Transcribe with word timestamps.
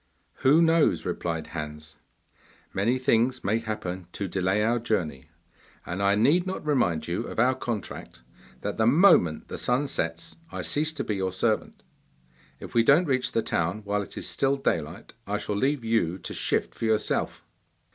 'Who 0.37 0.63
knows?' 0.63 1.05
replied 1.05 1.45
Hans. 1.45 1.95
'Many 2.73 2.97
things 2.97 3.43
may 3.43 3.59
happen 3.59 4.07
to 4.13 4.27
delay 4.27 4.63
our 4.63 4.79
journey, 4.79 5.29
and 5.85 6.01
I 6.01 6.15
need 6.15 6.47
not 6.47 6.65
remind 6.65 7.07
you 7.07 7.27
of 7.27 7.37
our 7.37 7.53
contract 7.53 8.23
that 8.61 8.77
the 8.77 8.87
moment 8.87 9.47
the 9.47 9.59
sun 9.59 9.85
sets 9.87 10.37
I 10.51 10.63
cease 10.63 10.91
to 10.93 11.03
be 11.03 11.17
your 11.17 11.31
servant. 11.31 11.83
If 12.59 12.73
we 12.73 12.81
don't 12.81 13.05
reach 13.05 13.33
the 13.33 13.43
town 13.43 13.83
while 13.83 14.01
it 14.01 14.17
is 14.17 14.27
still 14.27 14.57
daylight 14.57 15.13
I 15.27 15.37
shall 15.37 15.55
leave 15.55 15.83
you 15.83 16.17
to 16.17 16.33
shift 16.33 16.73
for 16.73 16.85
yourself. 16.85 17.45